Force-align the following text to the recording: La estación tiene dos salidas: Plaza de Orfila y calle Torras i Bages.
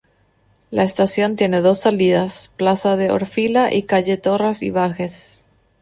La 0.71 0.81
estación 0.83 1.35
tiene 1.35 1.61
dos 1.61 1.81
salidas: 1.81 2.49
Plaza 2.57 2.95
de 2.95 3.11
Orfila 3.11 3.71
y 3.71 3.83
calle 3.83 4.17
Torras 4.17 4.63
i 4.63 4.71
Bages. 4.71 5.45